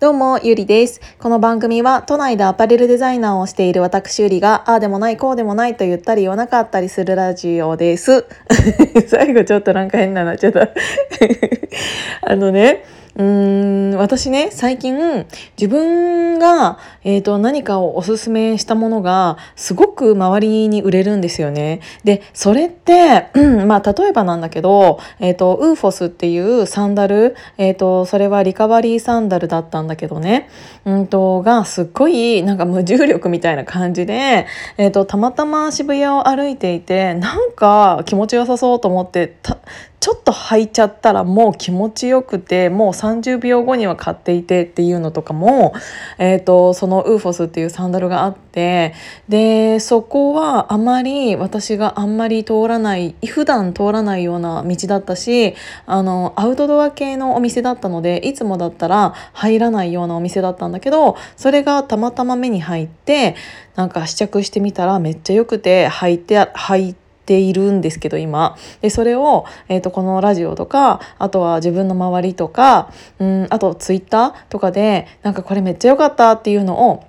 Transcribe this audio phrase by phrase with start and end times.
[0.00, 1.00] どうも、ゆりです。
[1.18, 8.24] この番組は都内でアパレルデザイナーをしている私ゆりが、ああでもない、こうでもないと言ったり言わなかったりするラジオです。
[9.08, 10.60] 最後ちょっとなんか変なのちょっと。
[12.22, 12.84] あのね、
[13.18, 15.26] うーん私ね最近
[15.56, 21.80] 自分が、えーと、何かをおすすめしたものがすごく周りに売れるんですよね。
[22.04, 23.30] でそれって、
[23.66, 30.48] まあ例えばなんだけど、えーと、ウーフォスっていうサンダル、えーと、それはリカバリーサンダルだったんだけどね、
[30.84, 34.46] うんと、がすっごいなんか無重力みたいな感じで、
[34.76, 39.58] えー、とたまたま渋谷を歩いていてなんか気持ちよさそうと思ってた
[40.00, 45.74] ちょっと履いちゃったらもう気持ちよくてもう30秒後には買っていてっていうのとかも、
[46.18, 48.94] えーと、そのウーフォスっていうサンダルがあって
[49.28, 55.54] でそこはあまり私があんまり通らない普段通らないような道だったし
[55.86, 63.34] あのアウトドア系のお店だったのでいつもだったら入らないようなお店だったんだけどそれがたまたま目に入って
[63.74, 66.97] なんか試着してみたらめっちゃよくて履いて履いて。
[67.28, 68.56] ているんですけど今。
[68.80, 77.04] でそれを、えーと、このラジオとかあとは自分の周りとかうんあとツイッターとかでなんかこれめっちゃ良かったっていうのを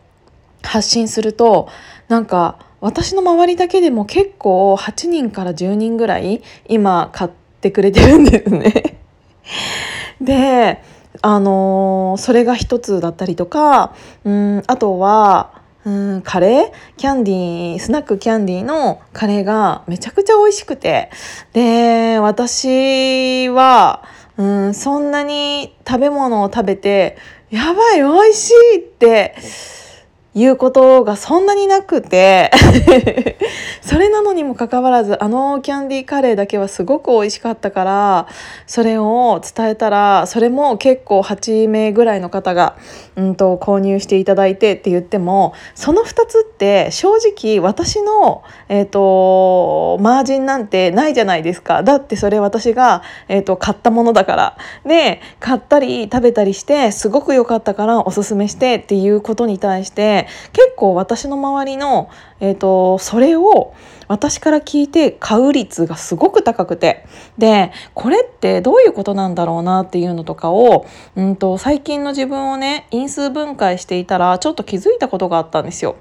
[0.62, 1.70] 発信すると
[2.10, 7.32] なんか私の周りだけでも結構8人から10人ぐらい今買っ
[7.62, 9.00] てくれてるんですね。
[10.20, 10.84] で
[11.22, 13.94] あのー、それが一つだったりとか
[14.26, 16.72] うんあとはうんカレー？
[16.98, 21.10] キャンディースナックキャンディーのカレーがめちゃくちゃ美味しくて。
[21.54, 24.04] で私は
[24.38, 27.18] うんそんなに食べ物を食べて
[27.50, 29.36] やばい美味しいって
[30.36, 32.52] いうことがそんなになくて
[33.82, 38.28] それなのにもかかわらずあのキャンディーカレーだけはすごく美味しかったから
[38.68, 42.76] それを伝えたらそれも結構8名ぐらいの方が、
[43.16, 51.82] うんと、購入していただいてって言ってもその2つって正直私の、えーと、マージンなんてないじゃないですか。
[51.82, 54.58] だってそれ私が、えーと買ったものだから。
[54.86, 60.19] で買ったり食べたりしてすごく良かったからおすすめしてっていうことに対して
[60.54, 62.10] 結構私の周りの、
[62.40, 63.74] えーと、それを
[64.08, 67.06] 私から聞いて買う率がすごく高くて
[67.38, 70.86] でこれってどういうことなんだろうなっていうのとかを、
[71.16, 75.96] うんと最近の自分をね因数分解していたらちょっと気づいたことがあったんですよ。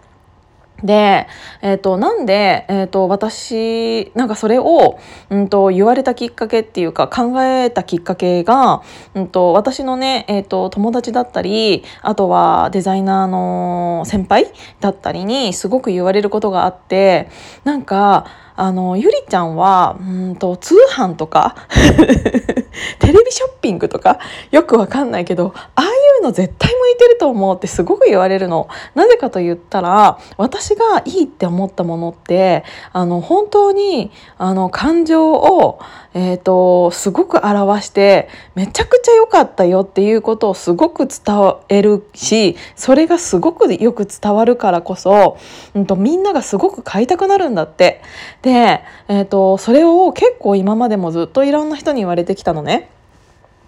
[0.82, 1.26] で、
[1.60, 8.82] えーと、なんで、えーと、私なんかそれを、うんと、言われたきっかけっていうか考えたきっかけが、
[9.14, 14.46] うんと、私のね、えー、と友達だったりあとはデザイナーの先輩
[14.80, 17.28] だったりにすごく言われることがあって
[17.64, 18.26] なんか
[18.60, 21.54] あのゆりちゃんはうんと通販とか
[22.98, 24.18] テレビショッピングとか
[24.50, 25.88] よくわかんないけどああい
[26.20, 28.68] うの絶対向いてると思うってすごく言われるの。
[28.96, 35.78] なぜかと言ったら私がいいって思ったものってあの本当にあの感情を、
[36.14, 45.38] えーと、すごく表してめちゃくちゃ良かったよっていうことをすごく伝えるしそれがすごくよく伝わるからこそ、
[45.74, 48.00] うんと、みんながすごく買いたくなるんだって。
[48.42, 52.90] で、でえーとそれを結構今までもずっといろんな人に言われてきたのね。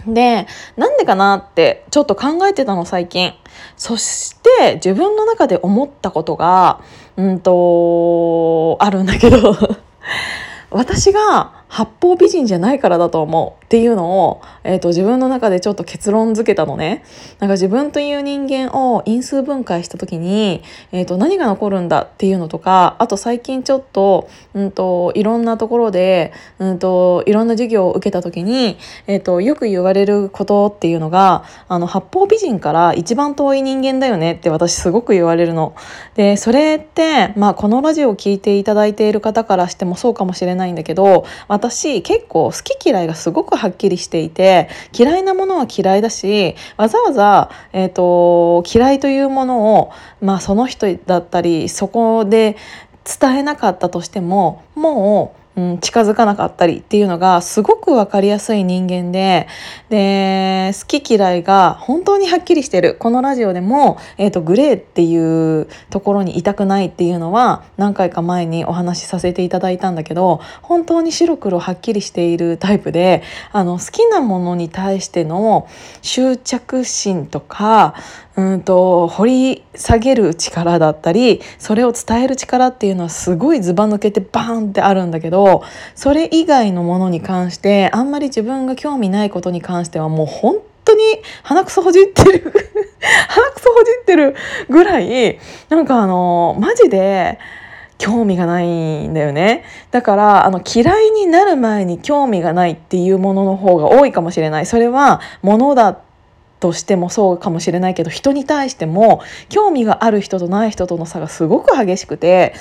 [0.07, 0.47] で、
[0.77, 3.33] なんでかなってちょっと考えてたの最近。
[3.77, 6.81] そして自分の中で思ったことが、
[7.17, 9.55] うんと、あるんだけど
[10.71, 17.05] 私が八方美人じゃないからだと思うっていうのを、えーと、自分の中でちょっと結論付けたのね
[17.39, 28.77] なんか自分という人間を因数分解した時に、えーと、何が残るんだっていうのとかあと最近ちょっと,、うんと、いろんなところで、うんと、いろんな授業を受けた時に、
[29.07, 35.77] えー、とよく言われることっていうのがあの八方美人から一番遠い人間だよねって私すごく言われるの。
[36.17, 52.57] でそれって、まあ、このラジオを聴いていただいている方からしてもそうかもしれないんだけど私結構好き嫌いがすごくはっきりしていて嫌いなものは嫌いだしわざわざ、えーと、嫌いというものを、まあ、その人だったりそこで
[53.21, 59.49] 伝えなかったとしてももううん、近づかなかったりっていうのがすごく分かりやすい人間で
[59.89, 62.95] で好き嫌いが本当にはっきりしてる。
[62.99, 75.69] このラジオでも、えーと、グレーっていうところにいたくないっていうのは何回か前にお話しさせていただいたんだけど本当に白黒はっきりしているタイプであの好きなものに対しての
[76.03, 77.95] 執着心とか
[78.37, 85.50] うんと掘り下げる力だったりそれを伝える力っていうのはすごいずば抜けてバーンってあるんだけど
[85.95, 91.03] それ以外のものに関してあんまり自分が興味ないことに関してはもう本当に
[91.43, 92.53] 鼻くそほじってる
[93.29, 94.35] 鼻くそほじってる
[94.69, 95.39] ぐらい
[95.69, 97.39] なんかあのマジで
[97.99, 99.63] 興味がないんだよね。
[99.91, 104.67] だからあの嫌いになる前に興味がないっていうものの方が多いかもしれない。
[104.67, 105.99] それは物だ
[106.61, 112.55] としてもそうかもしれないけど人に対しても興味がある人とない人との差がすごく激しくて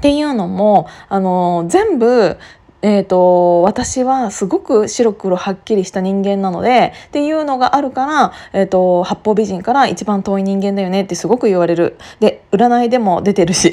[0.00, 2.38] っていうのもあの全部
[2.82, 13.70] えーと、私はすごく白黒はっきりした人間なのでっていうのがあるから、えーと、八方美人から一番遠い人間だよねってすごく言われるで占いでも出てるし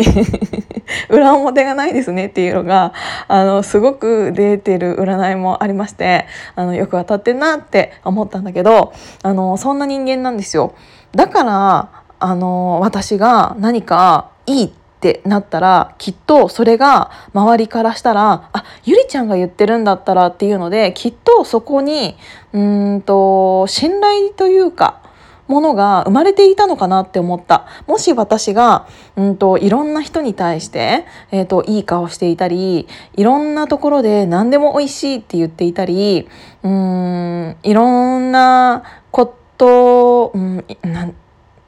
[1.07, 2.91] 裏表がないですねっていうのが
[3.29, 6.25] あのすごく出てる占いもありまして
[6.55, 8.91] あのよく当たってんなって思ったんだけど
[9.23, 10.73] あのそんな人間なんですよ。
[11.15, 11.89] だから
[12.19, 22.17] あの私が何かいいってってなったらきっとそれが周りからしたらあゆりちゃんが言ってるんだったらっていうのできっとそこに
[22.51, 25.01] うんと信頼というか
[25.47, 27.67] ものが生まれていたのかなって思った。
[27.85, 36.27] もし私がうんといろんな人に対して、えーと、いい顔していたりいろんなところで何でも美味しいって言っていたり
[36.63, 41.11] うんいろんなこと、うん、な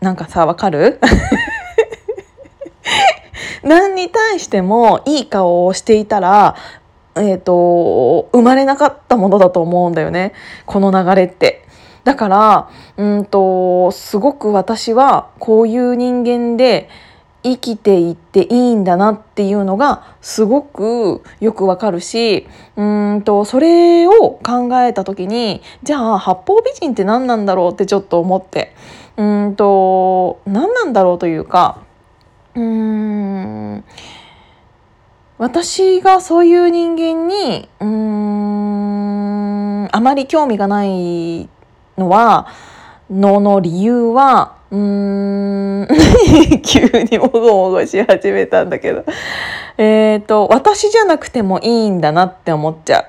[0.02, 1.00] なんかさわかる？
[3.64, 6.56] 何に対してもいい顔をしていたら、
[7.16, 10.34] えーと、生まれなかったものだと思うんだよね
[10.66, 11.66] この流れって。
[12.06, 16.90] だからうんとすごく私はこういう人間で
[17.44, 24.12] 生きていっていいんだなっていうのがすごくよくわかるしうんとそれを
[24.44, 28.74] 考えた時にじゃあ八方美人って何なんだろうってちょっと思って
[29.16, 31.82] うんと何なんだろうというか
[32.56, 33.84] うーん
[35.38, 41.48] 私がそういう人間にうーんあまり興味がない
[41.98, 42.48] のは
[43.10, 45.88] のの理由はうーん
[46.62, 49.04] 急にもごもごし始めたんだけど
[49.78, 53.06] えっ、と私じゃなくてもいいんだなって思っちゃう。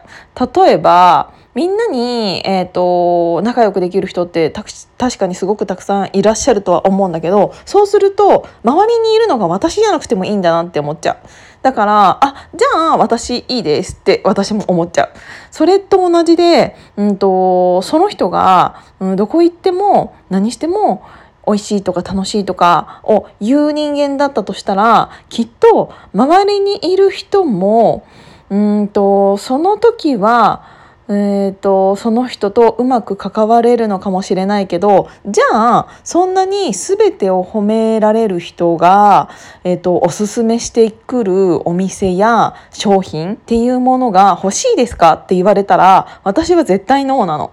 [0.62, 11.16] 例えばみんなに、えーと、仲良くできる人って確かにすごくたくさんいらっしゃるとは思うんだけどそうすると周りにいるのが私じゃなくてもいいんだなって思っちゃう。
[11.62, 15.10] だからあじゃあ私いいですって私も思っちゃう。
[15.50, 21.04] それと同じで、うんと、その人が、うん、どこ行っても何しても
[21.46, 28.06] 美味しいとか楽しいとかを言う人間だったとしたらきっと周りにいる人も
[28.50, 39.28] うんとその時はえーと、その人とうまく関われるのかもしれないけどじゃあそんなに全てを褒められる人が、
[39.64, 47.52] えーと、おすすめしてくるお店や商品っていうものが欲しいですかって言われたら私は絶対ノーなの。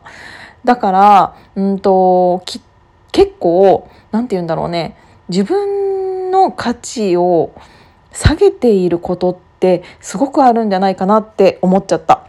[0.63, 2.59] だから、うんと、と
[3.11, 4.97] 結構何て言うんだろうね
[5.29, 7.53] 自分の価値を
[8.11, 12.27] 下げていることってすごくあるんじゃないかなって思っちゃった。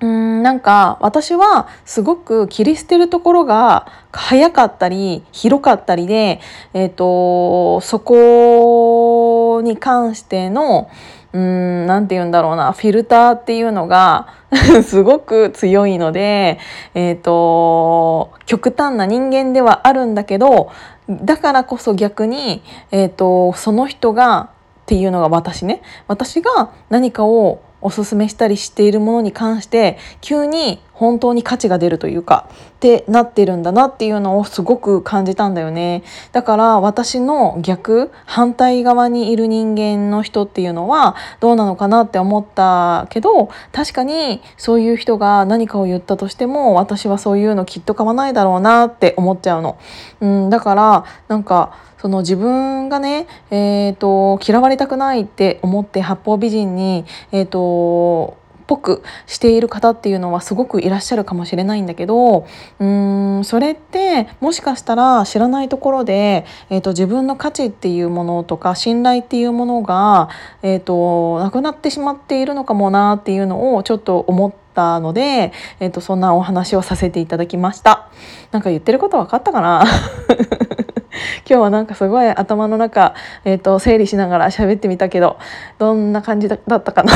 [0.00, 6.40] うんなんか私はすごく切り捨てるところが早かったり広かったりで、
[6.72, 10.88] えーと、そこに関しての
[11.32, 14.28] うんなて言うんだろうなフィルターっていうのが
[14.84, 16.58] すごく強いので、
[16.94, 20.70] えーと、極端な人間ではあるんだけど
[21.08, 24.50] だからこそ逆に、えーとその人が
[24.82, 25.82] っていうのが私ね。
[26.06, 36.02] 私が何かをおすすめしたりしているものに関して急に本当に価値が出るというかってなってるんだなっていうのをすごく感じたんだよね。
[36.32, 49.78] だから私の逆反対側にいる人間の人っていうのはどうなのかなって思ったけど確かにそういう人が何かを言ったとしても私はそういうのきっと買わないだろうなって思っちゃうの、
[50.20, 58.37] うん、だからなんかその自分がね、えーと、嫌われたくないって思って八方美人に、えーと、
[58.68, 62.46] ぽくしている方っていうのはすごくいらっしゃるかもしれないんだけど
[62.78, 70.28] うーんそれってもしかしたら知らないところで、えーと、自分の価値っていうものとか信頼っていうものが、
[70.62, 78.08] えーと、なくなってしまっているのかもなっていうのをちょっと思ったので、えーとそんなお話をさせていただきました。
[78.52, 79.84] なんか言ってること分かったかな？
[81.48, 85.38] 今日はなんかすごい頭の中、えーと、整理しながら喋ってみたけど
[85.78, 87.12] どんな感じだったかな？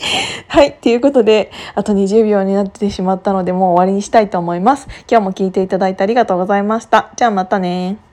[0.48, 0.74] はい。
[0.74, 4.88] ということで、あと20秒になってしまったので、もう終わりにしたいと思います。
[5.10, 7.10] 今日も聞いていただいてありがとうございました。
[7.16, 8.05] じゃあまたね